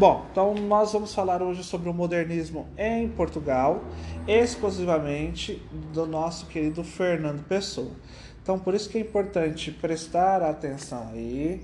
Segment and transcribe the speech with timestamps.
[0.00, 3.84] Bom, então nós vamos falar hoje sobre o modernismo em Portugal,
[4.26, 5.62] exclusivamente
[5.92, 7.90] do nosso querido Fernando Pessoa.
[8.42, 11.60] Então, por isso que é importante prestar atenção aí,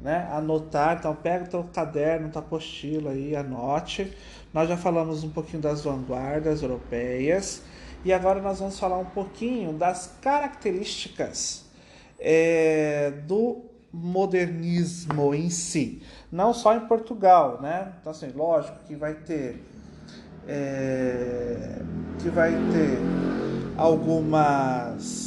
[0.00, 0.28] né?
[0.30, 4.16] Anotar, então pega o teu caderno, tua apostila aí, anote.
[4.52, 7.60] Nós já falamos um pouquinho das vanguardas europeias
[8.04, 11.64] e agora nós vamos falar um pouquinho das características
[12.20, 17.92] é, do modernismo em si, não só em Portugal, né?
[18.00, 19.62] Então assim, lógico que vai ter
[20.48, 21.78] é,
[22.20, 22.98] que vai ter
[23.76, 25.24] algumas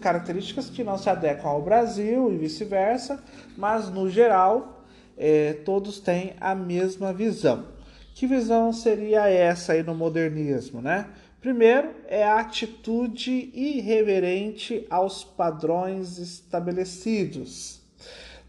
[0.00, 3.22] características que não se adequam ao Brasil e vice-versa,
[3.56, 4.84] mas no geral
[5.16, 7.66] é, todos têm a mesma visão.
[8.14, 11.08] Que visão seria essa aí no modernismo, né?
[11.40, 17.81] Primeiro é a atitude irreverente aos padrões estabelecidos.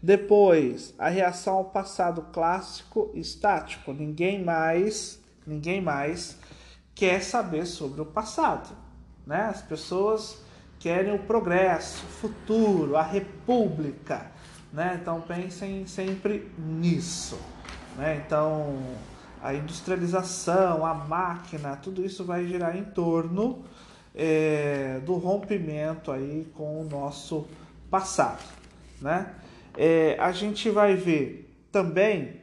[0.04, 3.90] Depois, a reação ao passado clássico estático.
[3.90, 6.36] Ninguém mais, ninguém mais
[6.94, 8.76] quer saber sobre o passado,
[9.26, 9.46] né?
[9.46, 10.42] As pessoas
[10.78, 14.30] querem o progresso, o futuro, a república,
[14.70, 14.98] né?
[15.00, 17.38] Então pensem sempre nisso,
[17.96, 18.22] né?
[18.26, 18.76] Então
[19.42, 23.64] a industrialização, a máquina, tudo isso vai girar em torno
[24.14, 27.46] é, do rompimento aí com o nosso
[27.90, 28.44] passado,
[29.00, 29.34] né?
[29.76, 32.40] É, a gente vai ver também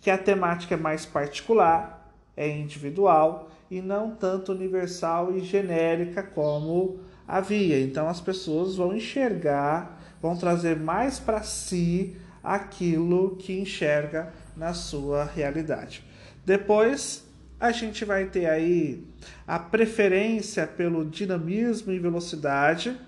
[0.00, 7.00] que a temática é mais particular, é individual e não tanto universal e genérica como
[7.26, 7.80] havia.
[7.80, 15.24] Então as pessoas vão enxergar, vão trazer mais para si aquilo que enxerga na sua
[15.24, 16.04] realidade.
[16.44, 17.24] Depois
[17.60, 19.06] a gente vai ter aí
[19.46, 22.98] a preferência pelo dinamismo e velocidade,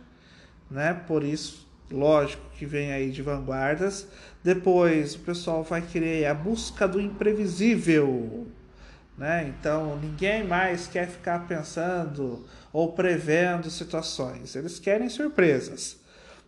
[0.70, 0.94] né?
[1.08, 4.06] Por isso, lógico que vem aí de vanguardas.
[4.42, 8.46] Depois o pessoal vai querer a busca do imprevisível,
[9.16, 9.48] né?
[9.48, 14.54] Então ninguém mais quer ficar pensando ou prevendo situações.
[14.56, 15.98] Eles querem surpresas.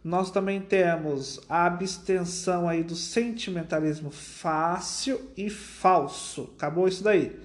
[0.02, 6.52] Nós também temos a abstenção aí do sentimentalismo fácil e falso.
[6.56, 7.36] Acabou isso daí.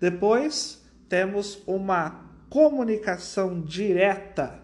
[0.00, 4.60] Depois temos uma comunicação direta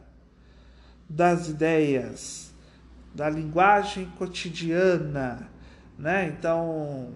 [1.09, 2.53] das ideias,
[3.17, 5.49] da linguagem cotidiana,
[5.99, 6.27] né?
[6.27, 7.15] Então,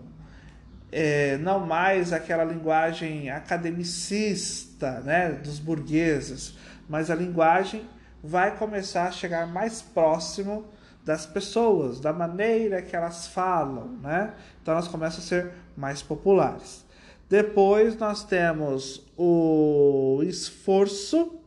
[0.90, 6.54] é, não mais aquela linguagem academicista, né, dos burgueses,
[6.88, 7.86] mas a linguagem
[8.24, 10.64] vai começar a chegar mais próximo
[11.04, 14.34] das pessoas, da maneira que elas falam, né?
[14.62, 16.84] Então elas começam a ser mais populares.
[17.28, 21.40] Depois nós temos o esforço,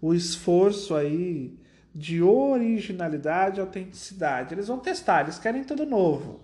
[0.00, 1.57] o esforço aí
[1.94, 4.54] de originalidade e autenticidade.
[4.54, 6.40] Eles vão testar, eles querem tudo novo,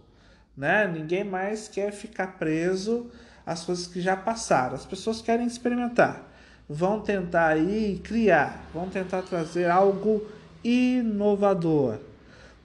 [0.57, 0.87] né?
[0.87, 3.11] Ninguém mais quer ficar preso
[3.45, 4.75] às coisas que já passaram.
[4.75, 6.35] As pessoas querem experimentar
[6.69, 10.27] vão tentar aí criar, vão tentar trazer algo
[10.63, 11.99] inovador.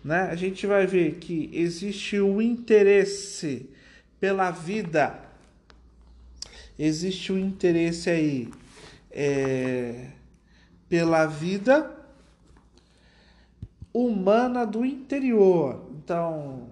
[0.04, 0.22] Né?
[0.32, 3.70] A gente vai ver que existe o interesse
[4.20, 5.20] pela vida,
[6.78, 8.50] existe o interesse aí
[9.12, 10.08] é,
[10.88, 11.98] pela vida
[13.94, 15.86] humana do interior.
[15.92, 16.68] Então,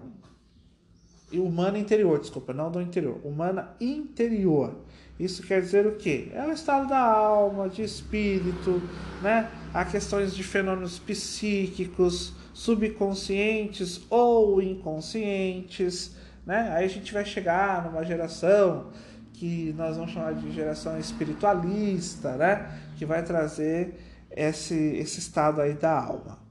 [1.32, 4.74] humana interior, desculpa, não do interior, humana interior.
[5.18, 6.28] Isso quer dizer o quê?
[6.32, 8.80] É o estado da alma, de espírito,
[9.20, 9.50] né?
[9.74, 16.12] Há questões de fenômenos psíquicos, subconscientes ou inconscientes,
[16.46, 16.70] né?
[16.72, 18.90] Aí a gente vai chegar numa geração
[19.32, 22.80] que nós vamos chamar de geração espiritualista, né?
[22.96, 23.94] Que vai trazer
[24.30, 26.47] esse, esse estado aí da alma.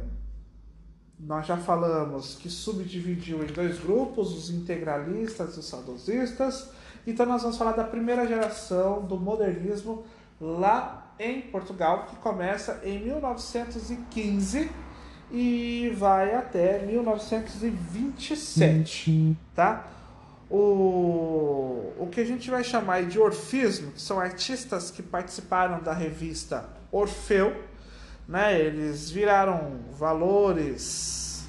[1.18, 6.70] nós já falamos que subdividiu em dois grupos, os integralistas e os saudosistas.
[7.06, 10.04] Então nós vamos falar da primeira geração do modernismo
[10.40, 14.70] lá em Portugal, que começa em 1915
[15.30, 19.86] e vai até 1927, tá?
[20.50, 25.92] O, o que a gente vai chamar de orfismo, que são artistas que participaram da
[25.92, 27.54] revista Orfeu,
[28.26, 28.60] né?
[28.60, 31.44] Eles viraram valores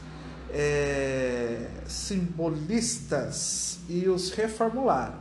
[0.51, 5.17] é, simbolistas e os reformularam,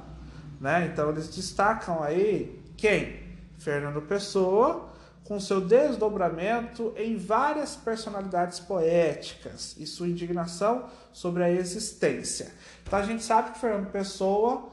[0.61, 0.91] né?
[0.93, 3.19] Então eles destacam aí quem?
[3.59, 4.90] Fernando Pessoa,
[5.31, 12.53] com seu desdobramento em várias personalidades poéticas e sua indignação sobre a existência.
[12.83, 14.71] Então a gente sabe que Fernando Pessoa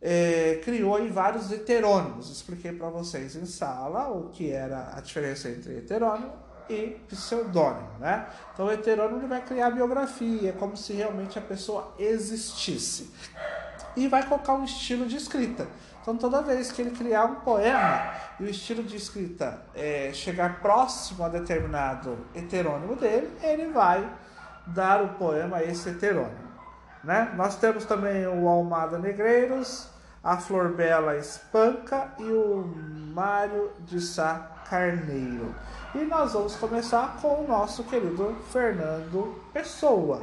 [0.00, 2.30] é, criou em vários heterônimos.
[2.30, 6.34] Expliquei para vocês em sala o que era a diferença entre heterônimo
[6.70, 8.28] e pseudônimo, né?
[8.54, 13.10] Então o heterônimo ele vai criar biografia, como se realmente a pessoa existisse.
[13.96, 15.66] E vai colocar um estilo de escrita.
[16.06, 20.60] Então, toda vez que ele criar um poema e o estilo de escrita é, chegar
[20.60, 24.08] próximo a determinado heterônimo dele, ele vai
[24.68, 26.46] dar o poema a esse heterônimo.
[27.02, 27.32] Né?
[27.34, 29.88] Nós temos também o Almada Negreiros,
[30.22, 32.72] a Flor Bela Espanca e o
[33.12, 35.52] Mário de Sá Carneiro.
[35.92, 40.22] E nós vamos começar com o nosso querido Fernando Pessoa,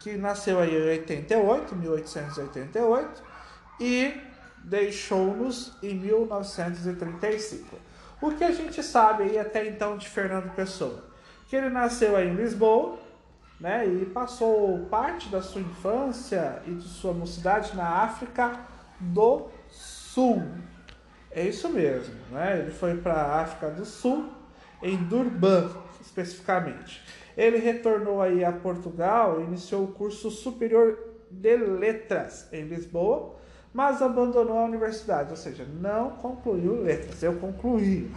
[0.00, 3.22] que nasceu aí em 88, 1888,
[3.78, 4.27] e
[4.68, 7.76] deixou-nos em 1935.
[8.20, 11.04] O que a gente sabe aí até então de Fernando Pessoa?
[11.48, 12.98] Que ele nasceu aí em Lisboa,
[13.58, 18.60] né, e passou parte da sua infância e de sua mocidade na África
[19.00, 20.42] do Sul.
[21.30, 22.60] É isso mesmo, né?
[22.60, 24.30] Ele foi para a África do Sul,
[24.82, 25.70] em Durban,
[26.00, 27.02] especificamente.
[27.36, 30.98] Ele retornou aí a Portugal e iniciou o curso superior
[31.30, 33.37] de letras em Lisboa
[33.78, 37.22] mas abandonou a universidade, ou seja, não concluiu letras.
[37.22, 38.12] Eu concluí,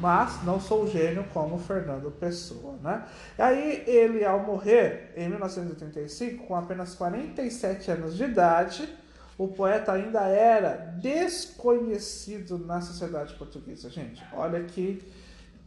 [0.00, 3.04] mas não sou gênio como Fernando Pessoa, né?
[3.38, 8.92] E aí ele, ao morrer em 1985, com apenas 47 anos de idade,
[9.38, 14.20] o poeta ainda era desconhecido na sociedade portuguesa, gente.
[14.32, 15.00] Olha que,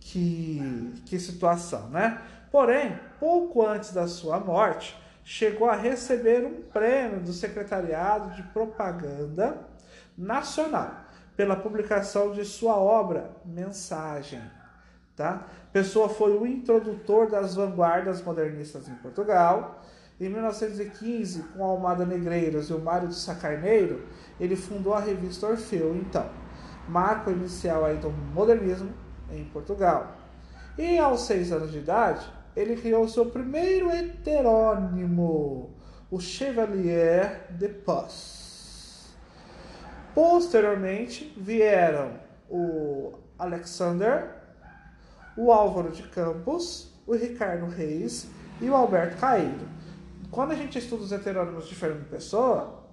[0.02, 2.22] que, que situação, né?
[2.52, 9.58] Porém, pouco antes da sua morte, chegou a receber um prêmio do Secretariado de Propaganda
[10.18, 11.02] Nacional
[11.36, 14.42] pela publicação de sua obra Mensagem.
[15.18, 15.46] Tá?
[15.74, 19.84] Pessoa foi o introdutor das vanguardas modernistas em Portugal.
[20.18, 24.08] Em 1915, com Almada Negreiros e o Mário de Sacarneiro,
[24.40, 26.30] ele fundou a revista Orfeu, então,
[26.88, 28.94] marco inicial aí do modernismo
[29.30, 30.16] em Portugal.
[30.78, 35.78] E aos seis anos de idade, ele criou seu primeiro heterônimo,
[36.10, 39.16] o Chevalier de Paz.
[40.16, 44.36] Posteriormente vieram o Alexander,
[45.38, 48.28] o Álvaro de Campos, o Ricardo Reis
[48.60, 49.70] e o Alberto Caído.
[50.32, 52.90] Quando a gente estuda os heterônimos de Fernando Pessoa,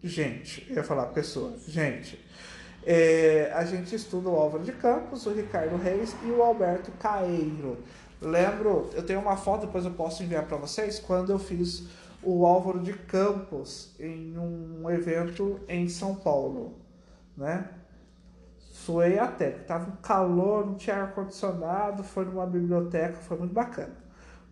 [0.00, 2.24] gente, eu ia falar pessoa, gente,
[2.86, 7.78] é, a gente estuda o Álvaro de Campos, o Ricardo Reis e o Alberto Caeiro.
[8.20, 11.88] Lembro, eu tenho uma foto, depois eu posso enviar para vocês, quando eu fiz
[12.22, 16.78] o Álvaro de Campos em um evento em São Paulo,
[17.36, 17.68] né?
[18.58, 23.94] Suei até, tava um calor, não tinha ar-condicionado, foi numa biblioteca, foi muito bacana.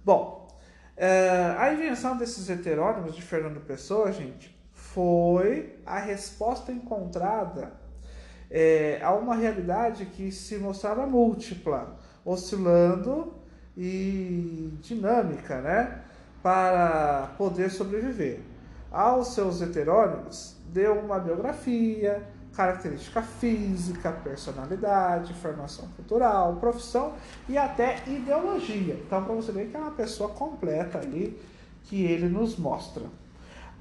[0.05, 0.49] Bom,
[0.97, 7.82] é, a invenção desses heterônimos de Fernando Pessoa, gente, foi a resposta encontrada
[8.54, 13.32] é, a uma realidade que se mostrava múltipla, oscilando
[13.75, 16.02] e dinâmica, né?
[16.42, 18.40] Para poder sobreviver.
[18.90, 22.23] Aos seus heterônimos, deu uma biografia,
[22.54, 27.14] característica física, personalidade, formação cultural, profissão
[27.49, 29.00] e até ideologia.
[29.06, 31.40] Então, para você ver que é uma pessoa completa ali
[31.85, 33.04] que ele nos mostra.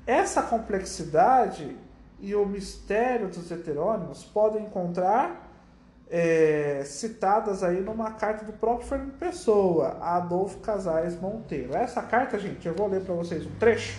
[0.07, 1.75] Essa complexidade
[2.21, 5.49] e o mistério dos heterônimos podem encontrar
[6.09, 11.73] é, citadas aí numa carta do próprio Fernando Pessoa, Adolfo Casais Monteiro.
[11.73, 13.97] Essa carta, gente, eu vou ler para vocês um trecho.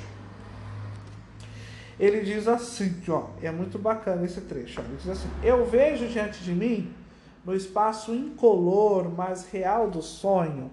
[1.98, 4.80] Ele diz assim, ó, é muito bacana esse trecho.
[4.80, 6.92] Ó, ele diz assim: Eu vejo diante de mim,
[7.44, 10.70] no espaço incolor, mas real do sonho,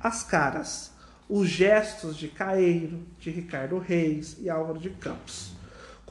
[0.00, 0.92] as caras,
[1.28, 5.59] os gestos de Caeiro, de Ricardo Reis e Álvaro de Campos.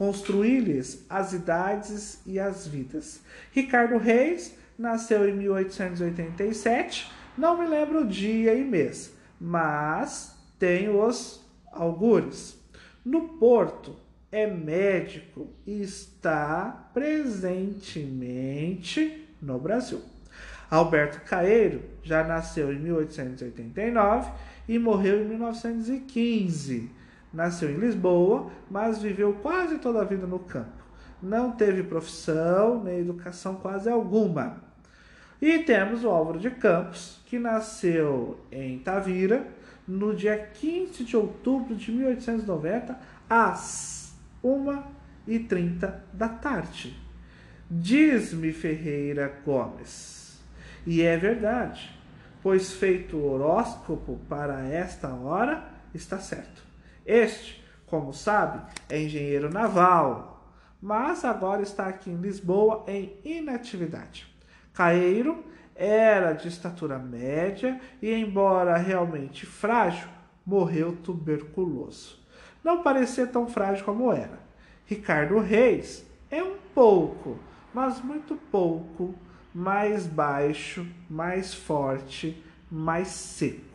[0.00, 3.20] Construí-lhes as idades e as vidas.
[3.52, 11.46] Ricardo Reis nasceu em 1887, não me lembro o dia e mês, mas tenho os
[11.70, 12.58] augures.
[13.04, 13.94] No Porto,
[14.32, 20.00] é médico e está presentemente no Brasil.
[20.70, 24.30] Alberto Caeiro já nasceu em 1889
[24.66, 26.99] e morreu em 1915.
[27.32, 30.80] Nasceu em Lisboa, mas viveu quase toda a vida no campo.
[31.22, 34.62] Não teve profissão nem educação quase alguma.
[35.40, 39.46] E temos o Álvaro de Campos, que nasceu em Tavira
[39.86, 46.96] no dia 15 de outubro de 1890, às 1h30 da tarde.
[47.70, 50.40] Diz-me Ferreira Gomes,
[50.86, 51.96] e é verdade,
[52.42, 56.69] pois feito o horóscopo para esta hora, está certo.
[57.04, 64.26] Este, como sabe, é engenheiro naval, mas agora está aqui em Lisboa em inatividade.
[64.72, 70.08] Caeiro era de estatura média e, embora realmente frágil,
[70.44, 72.18] morreu tuberculoso.
[72.62, 74.38] Não parecia tão frágil como era.
[74.86, 77.38] Ricardo Reis é um pouco
[77.72, 79.14] mas muito pouco,
[79.54, 83.69] mais baixo, mais forte, mais seco.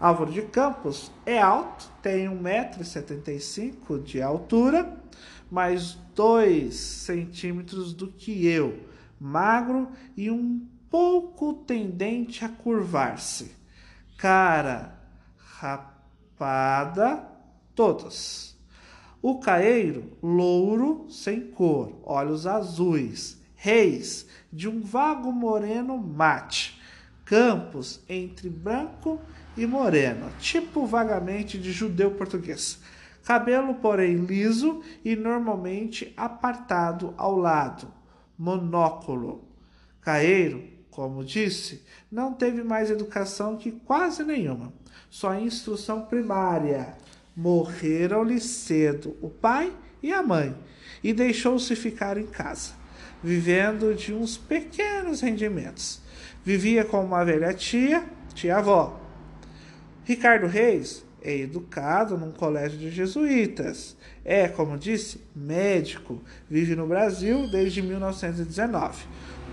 [0.00, 4.96] Álvaro de Campos é alto, tem 1,75m de altura,
[5.50, 8.86] mais 2 centímetros do que eu,
[9.20, 13.56] magro e um pouco tendente a curvar-se.
[14.16, 14.96] Cara
[15.58, 17.28] rapada,
[17.74, 18.56] todos.
[19.20, 23.36] O caeiro, louro, sem cor, olhos azuis.
[23.56, 26.77] Reis, de um vago moreno mate.
[27.28, 29.20] Campos, entre branco
[29.54, 32.78] e moreno, tipo vagamente de judeu português.
[33.22, 37.92] Cabelo, porém, liso e normalmente apartado ao lado.
[38.38, 39.44] Monóculo.
[40.00, 44.72] Caeiro, como disse, não teve mais educação que quase nenhuma,
[45.10, 46.96] só instrução primária
[47.36, 50.56] morreram-lhe cedo o pai e a mãe,
[51.04, 52.72] e deixou-se ficar em casa,
[53.22, 56.07] vivendo de uns pequenos rendimentos.
[56.48, 58.02] Vivia com uma velha tia,
[58.32, 58.98] tia-avó.
[60.02, 63.94] Ricardo Reis é educado num colégio de jesuítas.
[64.24, 66.22] É, como disse, médico.
[66.48, 69.04] Vive no Brasil desde 1919,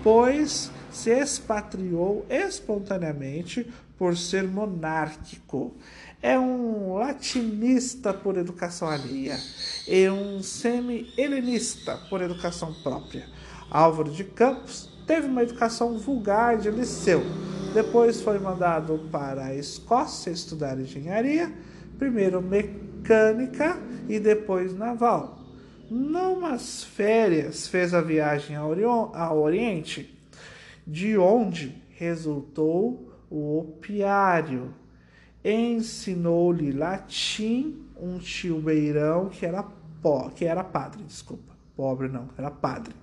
[0.02, 5.76] pois se expatriou espontaneamente por ser monárquico
[6.22, 9.38] é um latinista por educação alheia
[9.86, 13.28] e um semi-helenista por educação própria.
[13.70, 17.22] Álvaro de Campos teve uma educação vulgar de liceu.
[17.72, 21.52] Depois foi mandado para a Escócia estudar engenharia,
[21.98, 25.38] primeiro mecânica e depois naval.
[25.90, 30.18] Numas férias fez a viagem ao Oriente,
[30.86, 34.74] de onde resultou o opiário
[35.46, 39.64] ensinou-lhe latim um tio beirão que era
[40.02, 42.94] pó, que era padre, desculpa, pobre não, era padre.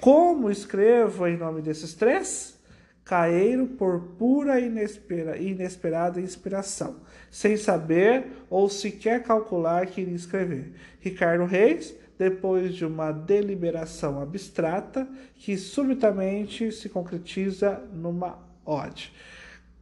[0.00, 2.58] Como escrevo em nome desses três?
[3.04, 10.72] Caeiro por pura inespera, inesperada inspiração, sem saber ou sequer calcular que iria escrever.
[11.00, 19.12] Ricardo Reis, depois de uma deliberação abstrata que subitamente se concretiza numa ode.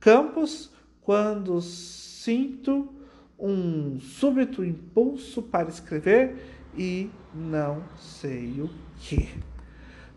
[0.01, 2.93] Campos quando sinto
[3.39, 6.35] um súbito impulso para escrever
[6.77, 9.29] e não sei o que.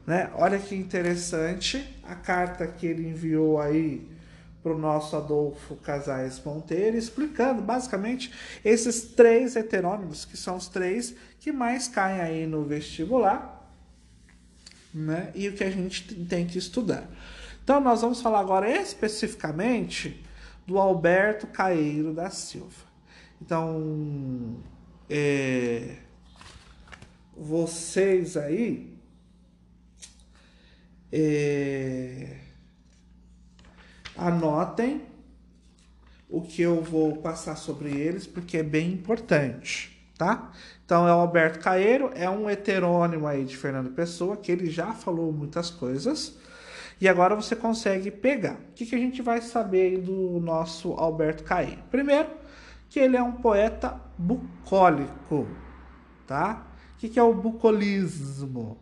[0.06, 0.32] Né?
[0.36, 4.10] Olha que interessante a carta que ele enviou aí
[4.62, 8.32] para o nosso Adolfo Casais Monteiro, explicando basicamente
[8.64, 13.60] esses três heterônimos, que são os três que mais caem aí no vestibular,
[14.94, 15.32] né?
[15.34, 17.08] e o que a gente tem que estudar.
[17.64, 20.24] Então, nós vamos falar agora especificamente
[20.68, 22.86] do Alberto Caeiro da Silva.
[23.42, 24.58] Então,
[25.10, 25.96] é,
[27.36, 28.92] vocês aí
[31.12, 32.38] é,
[34.16, 35.02] anotem
[36.30, 40.52] o que eu vou passar sobre eles, porque é bem importante, tá?
[40.86, 44.94] Então é o Alberto Caeiro, é um heterônimo aí de Fernando Pessoa, que ele já
[44.94, 46.38] falou muitas coisas,
[47.02, 48.54] e agora você consegue pegar.
[48.54, 51.82] O que, que a gente vai saber do nosso Alberto Caeiro?
[51.90, 52.30] Primeiro,
[52.90, 55.48] que ele é um poeta bucólico,
[56.28, 56.68] tá?
[56.94, 58.78] O que, que é o bucolismo?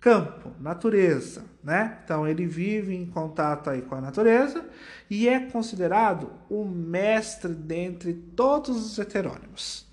[0.00, 1.98] Campo, natureza, né?
[2.04, 4.64] Então ele vive em contato aí com a natureza
[5.10, 9.88] e é considerado o mestre dentre todos os heterônimos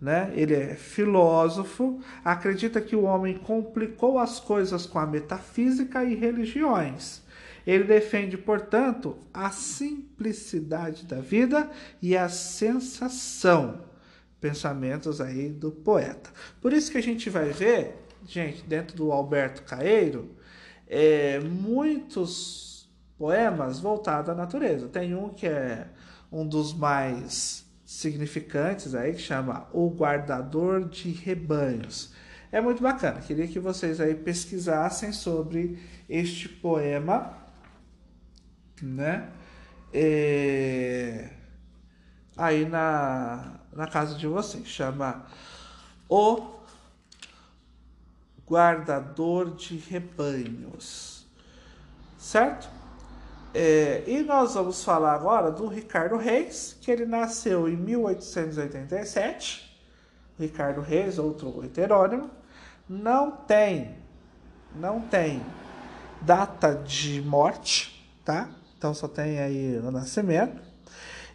[0.00, 0.32] né?
[0.34, 7.22] Ele é filósofo, acredita que o homem complicou as coisas com a metafísica e religiões.
[7.66, 13.86] Ele defende, portanto, a simplicidade da vida e a sensação.
[14.40, 16.30] Pensamentos aí do poeta.
[16.60, 17.96] Por isso que a gente vai ver,
[18.26, 20.36] gente, dentro do Alberto Caeiro,
[20.86, 24.88] é, muitos poemas voltados à natureza.
[24.88, 25.88] Tem um que é
[26.30, 32.12] um dos mais significantes aí que chama O Guardador de Rebanhos.
[32.50, 33.20] É muito bacana.
[33.20, 37.36] Queria que vocês aí pesquisassem sobre este poema,
[38.80, 39.30] né?
[39.92, 41.30] É...
[42.36, 44.66] Aí na, na casa de vocês.
[44.66, 45.26] Chama
[46.08, 46.57] O
[48.48, 51.26] Guardador de Rebanhos.
[52.16, 52.68] Certo?
[53.52, 59.68] É, e nós vamos falar agora do Ricardo Reis, que ele nasceu em 1887.
[60.38, 62.30] Ricardo Reis, outro heterônimo,
[62.88, 63.96] não tem,
[64.74, 65.42] não tem
[66.22, 68.48] data de morte, tá?
[68.76, 70.62] Então só tem aí o nascimento.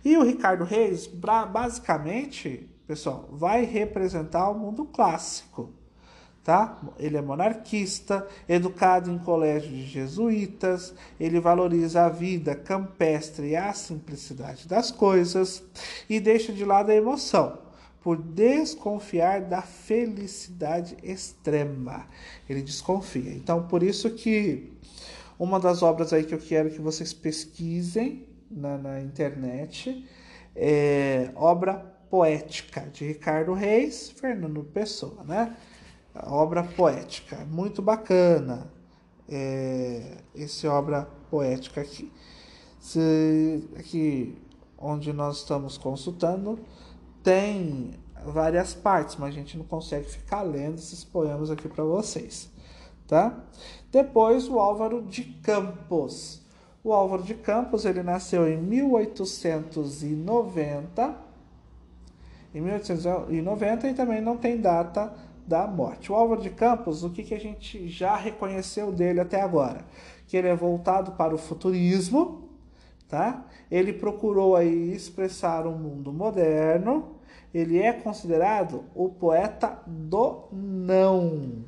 [0.03, 5.83] E o Ricardo Reis, basicamente, pessoal, vai representar o mundo clássico
[6.43, 6.77] tá?
[7.00, 13.71] Ele é monarquista, educado em colégio de jesuítas, ele valoriza a vida campestre e a
[13.73, 15.63] simplicidade das coisas
[16.09, 17.57] e deixa de lado a emoção
[18.01, 22.05] por desconfiar da felicidade extrema.
[22.50, 23.31] Ele desconfia.
[23.31, 24.73] Então, por isso que
[25.39, 30.05] uma das obras aí que eu quero que vocês pesquisem na, na internet
[30.53, 31.75] é obra
[32.10, 35.56] poética de Ricardo Reis, Fernando Pessoa, né?
[36.15, 37.45] Obra poética.
[37.49, 38.71] Muito bacana
[39.28, 42.12] é, esse obra poética aqui.
[42.80, 44.38] Se, aqui
[44.78, 46.60] onde nós estamos consultando
[47.23, 47.93] tem
[48.26, 52.49] várias partes, mas a gente não consegue ficar lendo esses poemas aqui para vocês,
[53.08, 53.43] tá?
[53.91, 56.41] Depois o Álvaro de Campos.
[56.84, 61.23] O Álvaro de Campos, ele nasceu em 1890.
[62.54, 65.13] Em 1890 e também não tem data
[65.47, 66.12] da morte.
[66.12, 69.86] O Álvaro de Campos, o que, que a gente já reconheceu dele até agora?
[70.27, 72.49] Que ele é voltado para o futurismo,
[73.08, 73.45] tá?
[73.69, 77.17] Ele procurou aí expressar um mundo moderno.
[77.53, 81.65] Ele é considerado o poeta do não.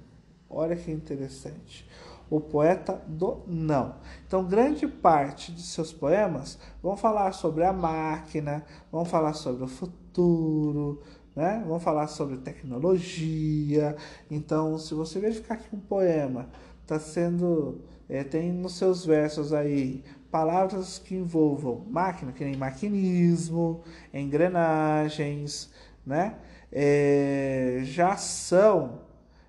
[0.50, 1.88] Olha que interessante.
[2.30, 3.96] O poeta do não.
[4.26, 9.68] Então, grande parte de seus poemas vão falar sobre a máquina, vão falar sobre o
[9.68, 11.02] futuro,
[11.36, 11.64] né?
[11.68, 13.96] Vamos falar sobre tecnologia.
[14.32, 16.48] Então, se você verificar que um poema
[16.82, 23.82] está sendo é, tem nos seus versos aí palavras que envolvam máquina, que nem maquinismo,
[24.14, 25.72] engrenagens,
[26.06, 26.36] né?
[26.72, 29.02] É, já são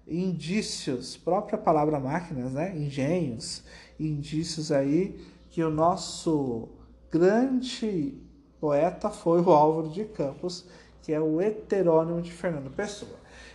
[0.06, 2.76] indícios, própria palavra máquinas, né?
[2.76, 3.64] Engenhos,
[3.98, 5.20] indícios aí
[5.50, 6.68] que o nosso
[7.10, 8.14] grande
[8.60, 10.66] poeta foi o Álvaro de Campos
[11.06, 13.14] que é o heterônimo de Fernando Pessoa.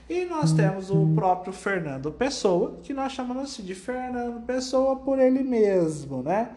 [0.10, 5.20] E nós temos o próprio Fernando Pessoa, que nós chamamos assim de Fernando Pessoa por
[5.20, 6.52] ele mesmo, né?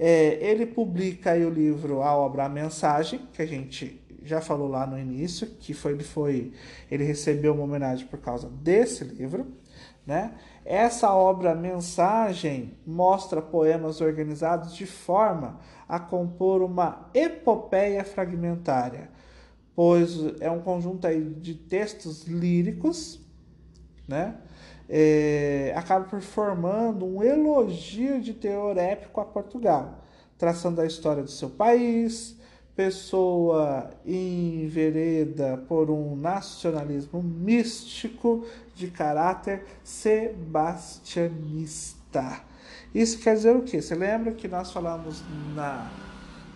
[0.00, 4.84] É, ele publica o livro A Obra A Mensagem, que a gente já falou lá
[4.84, 6.52] no início, que foi ele foi
[6.90, 9.46] ele recebeu uma homenagem por causa desse livro,
[10.04, 10.32] né?
[10.64, 19.21] Essa obra Mensagem mostra poemas organizados de forma a compor uma epopeia fragmentária
[19.74, 23.20] pois é um conjunto aí de textos líricos,
[24.06, 24.36] né?
[24.88, 30.02] É, acaba por formando um elogio de teor épico a Portugal,
[30.36, 32.36] traçando a história do seu país,
[32.74, 42.40] pessoa envereda por um nacionalismo místico de caráter sebastianista.
[42.94, 43.80] Isso quer dizer o quê?
[43.80, 45.22] Você lembra que nós falamos
[45.54, 45.90] na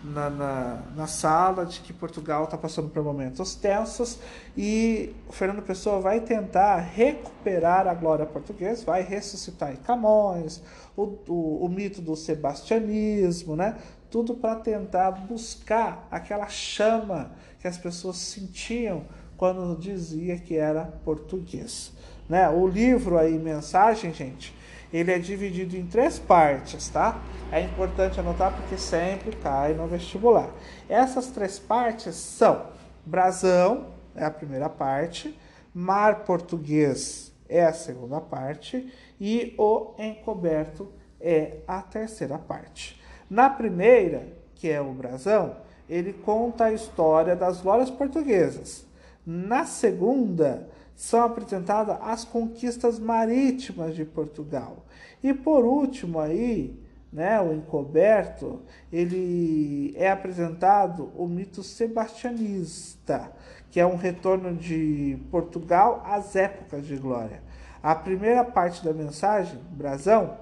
[0.07, 4.19] na, na, na, sala de que Portugal está passando por momentos tensos
[4.55, 10.61] e o Fernando Pessoa vai tentar recuperar a glória portuguesa, vai ressuscitar em Camões,
[10.95, 13.77] o, o, o mito do sebastianismo, né?
[14.09, 19.03] tudo para tentar buscar aquela chama que as pessoas sentiam
[19.35, 21.91] quando dizia que era português.
[22.27, 22.49] Né?
[22.49, 24.55] O livro aí, mensagem, gente,
[24.91, 27.21] ele é dividido em três partes, tá?
[27.51, 30.49] É importante anotar porque sempre cai no vestibular.
[30.89, 32.67] Essas três partes são
[33.05, 35.37] brasão, é a primeira parte,
[35.73, 43.01] mar português é a segunda parte e o encoberto é a terceira parte.
[43.29, 45.55] Na primeira, que é o brasão,
[45.89, 48.85] ele conta a história das glórias portuguesas.
[49.25, 54.83] Na segunda, são apresentadas as conquistas marítimas de Portugal.
[55.23, 56.75] E por último aí,
[57.13, 63.31] né, o encoberto, ele é apresentado o mito sebastianista,
[63.69, 67.43] que é um retorno de Portugal às épocas de glória.
[67.81, 70.35] A primeira parte da mensagem, brasão,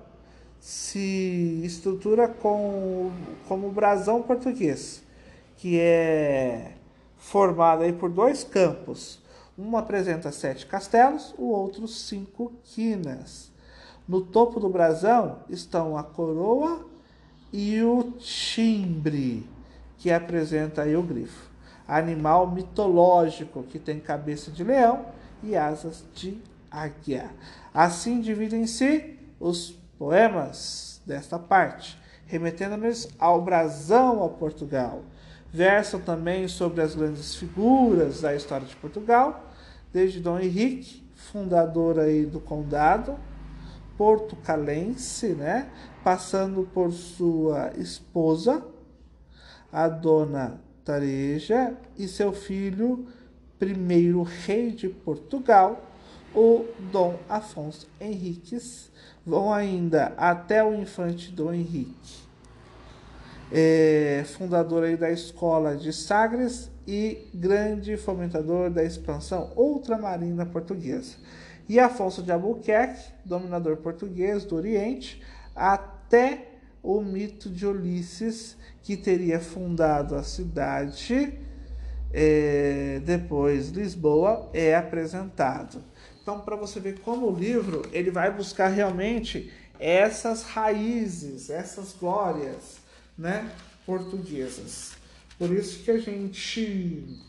[0.58, 3.12] se estrutura com,
[3.48, 5.04] como brasão português,
[5.58, 6.72] que é
[7.18, 9.25] formado aí por dois campos.
[9.58, 13.52] Um apresenta sete castelos, o outro cinco quinas.
[14.08, 16.86] No topo do brasão estão a coroa
[17.54, 19.48] e o timbre,
[19.98, 21.50] que apresenta aí o grifo.
[21.88, 25.06] Animal mitológico que tem cabeça de leão
[25.42, 26.38] e asas de
[26.70, 27.30] águia.
[27.74, 35.02] Assim dividem-se os poemas desta parte, remetendo-nos ao brasão ao Portugal.
[35.52, 39.45] Versam também sobre as grandes figuras da história de Portugal,
[39.96, 43.18] desde Dom Henrique, fundador aí do condado,
[43.98, 45.70] portucalense, né?
[46.04, 48.62] passando por sua esposa,
[49.72, 53.08] a dona Tareja, e seu filho,
[53.58, 55.82] primeiro rei de Portugal,
[56.36, 58.92] o Dom Afonso Henriques,
[59.26, 62.28] vão ainda até o infante Dom Henrique,
[63.50, 71.16] é, fundador aí da escola de Sagres e grande fomentador da expansão ultramarina portuguesa
[71.68, 75.22] e Afonso de Albuquerque, dominador português do Oriente,
[75.56, 76.50] até
[76.82, 81.40] o mito de Ulisses, que teria fundado a cidade,
[82.14, 85.84] é, depois Lisboa, é apresentado.
[86.22, 92.78] Então, para você ver como o livro ele vai buscar realmente essas raízes, essas glórias,
[93.18, 93.50] né,
[93.86, 94.94] portuguesas.
[95.38, 97.22] Por isso que a gente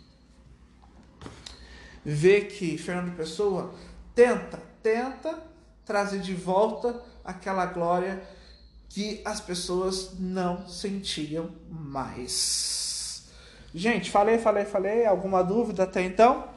[2.04, 3.74] vê que Fernando Pessoa
[4.14, 5.42] tenta, tenta
[5.84, 8.22] trazer de volta aquela glória
[8.88, 13.26] que as pessoas não sentiam mais.
[13.74, 15.04] Gente, falei, falei, falei.
[15.04, 16.48] Alguma dúvida até então?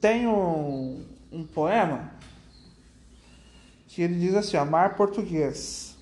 [0.00, 2.12] Tem um, um poema
[3.88, 5.93] que ele diz assim, ó, mar português.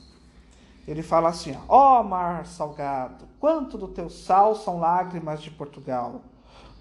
[0.86, 6.22] Ele fala assim: Ó oh, mar salgado, quanto do teu sal são lágrimas de Portugal.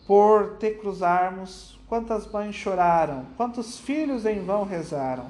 [0.07, 5.27] Por te cruzarmos, quantas mães choraram, quantos filhos em vão rezaram,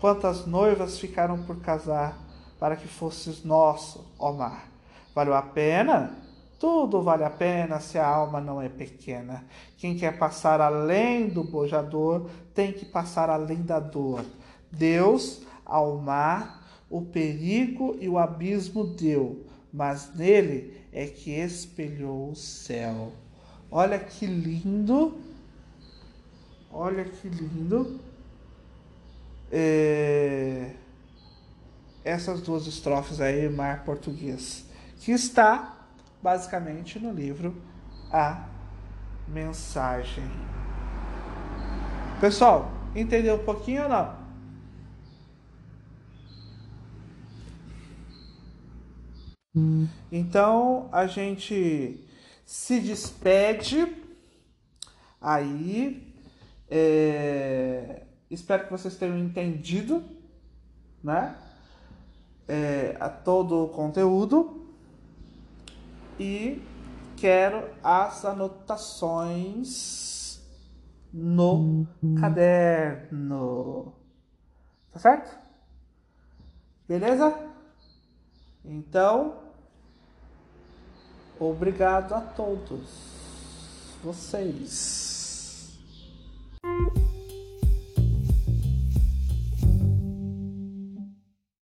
[0.00, 2.16] quantas noivas ficaram por casar,
[2.58, 4.64] para que fosses nosso, ó mar.
[5.14, 6.16] Valeu a pena?
[6.58, 9.44] Tudo vale a pena se a alma não é pequena.
[9.76, 14.24] Quem quer passar além do bojador tem que passar além da dor.
[14.72, 22.36] Deus, ao mar, o perigo e o abismo deu, mas nele é que espelhou o
[22.36, 23.12] céu.
[23.70, 25.18] Olha que lindo,
[26.70, 28.00] olha que lindo.
[29.50, 30.72] É...
[32.04, 34.64] Essas duas estrofes aí, mar português,
[35.00, 35.88] que está
[36.22, 37.54] basicamente no livro
[38.12, 38.46] A
[39.26, 40.24] Mensagem.
[42.20, 44.25] Pessoal, entendeu um pouquinho ou não?
[50.12, 52.06] Então a gente
[52.44, 53.86] se despede
[55.20, 56.14] aí.
[56.68, 60.04] É, espero que vocês tenham entendido,
[61.02, 61.36] né?
[62.48, 64.72] É, a todo o conteúdo
[66.18, 66.62] e
[67.16, 70.06] quero as anotações
[71.12, 71.86] no
[72.20, 73.92] caderno.
[74.92, 75.36] Tá certo?
[76.86, 77.36] Beleza?
[78.64, 79.45] Então,
[81.38, 82.80] Obrigado a todos
[84.02, 85.15] vocês.